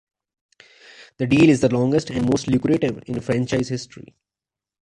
[1.17, 4.15] The deal is the longest and most lucrative in franchise history.